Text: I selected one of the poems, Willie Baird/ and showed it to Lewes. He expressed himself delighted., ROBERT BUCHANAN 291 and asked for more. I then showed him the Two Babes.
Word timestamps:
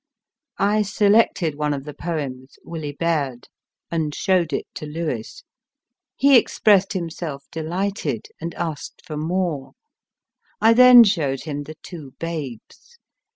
I 0.57 0.81
selected 0.81 1.53
one 1.53 1.75
of 1.75 1.83
the 1.83 1.93
poems, 1.93 2.57
Willie 2.65 2.97
Baird/ 2.99 3.47
and 3.91 4.15
showed 4.15 4.51
it 4.51 4.65
to 4.73 4.87
Lewes. 4.87 5.43
He 6.17 6.37
expressed 6.39 6.93
himself 6.93 7.45
delighted., 7.51 8.27
ROBERT 8.41 8.49
BUCHANAN 8.49 8.51
291 8.53 8.63
and 8.63 8.71
asked 8.71 9.01
for 9.05 9.17
more. 9.17 9.73
I 10.59 10.73
then 10.73 11.03
showed 11.03 11.41
him 11.43 11.61
the 11.65 11.75
Two 11.83 12.15
Babes. 12.17 12.97